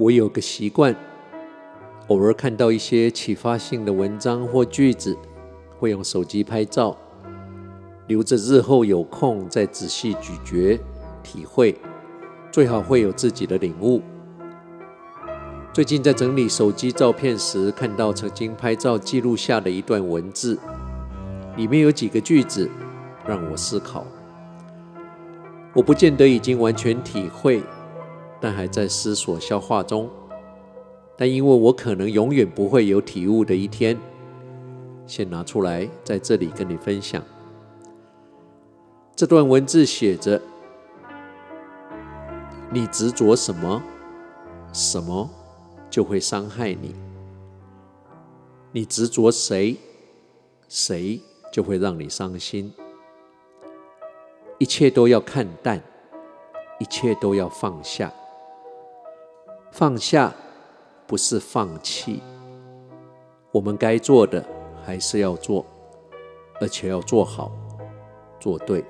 [0.00, 0.96] 我有个习惯，
[2.06, 5.14] 偶尔看到一些启发性的文章或句子，
[5.78, 6.96] 会用手机拍照，
[8.06, 10.80] 留着日后有空再仔细咀嚼
[11.22, 11.76] 体会，
[12.50, 14.00] 最好会有自己的领悟。
[15.70, 20.58] 最近在整理手机照片时，看到曾经拍照记录下的一段文字，
[21.58, 22.70] 里面有几个句子
[23.26, 24.06] 让我思考。
[25.74, 27.62] 我不见得已经完全体会。
[28.40, 30.08] 但还在思索消化中，
[31.16, 33.98] 但因为我可能永远不会有体悟的一天，
[35.06, 37.22] 先拿出来在这里跟你分享。
[39.14, 40.40] 这段文字写着
[42.72, 43.82] ：“你执着什么，
[44.72, 45.28] 什么
[45.90, 46.94] 就会伤害你；
[48.72, 49.76] 你执着谁，
[50.68, 51.20] 谁
[51.52, 52.72] 就会让你伤心。
[54.56, 55.82] 一切都要看淡，
[56.78, 58.10] 一切都要放下。”
[59.80, 60.30] 放下
[61.06, 62.20] 不是放弃，
[63.50, 64.44] 我们该做的
[64.84, 65.64] 还是要做，
[66.60, 67.50] 而且要做好、
[68.38, 68.84] 做对。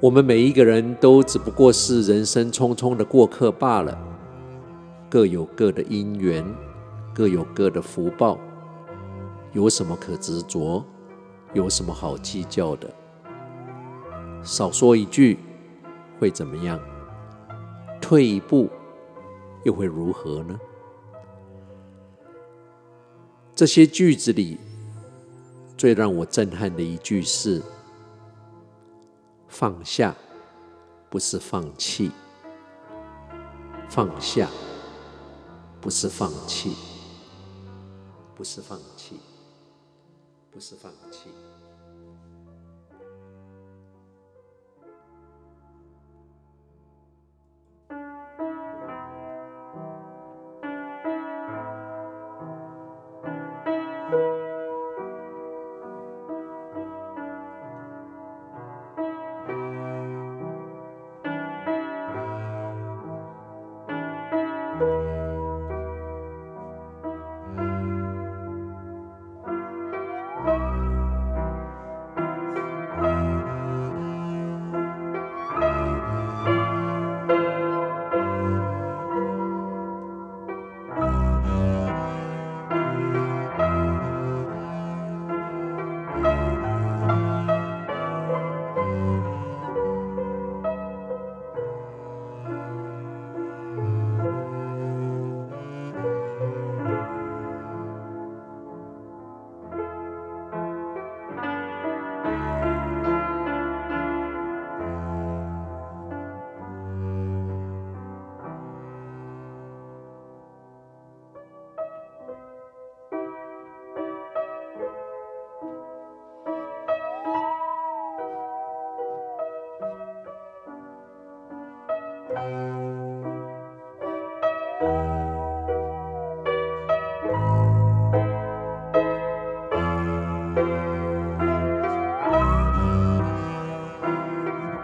[0.00, 3.98] 我们每一个人都只不过是人生匆匆的过客罢了，
[5.10, 6.44] 各有各的因缘，
[7.12, 8.38] 各有各的福报，
[9.50, 10.84] 有什么可执着？
[11.54, 12.88] 有什么好计较的？
[14.44, 15.40] 少说一句
[16.20, 16.78] 会怎么样？
[18.00, 18.70] 退一步。
[19.64, 20.58] 又会如何呢？
[23.54, 24.58] 这些句子里，
[25.76, 27.62] 最让我震撼的一句是
[29.46, 30.16] ：“放下
[31.10, 32.10] 不是放弃，
[33.88, 34.48] 放下
[35.80, 36.74] 不是放弃，
[38.34, 39.20] 不是放弃，
[40.50, 41.28] 不是放弃。”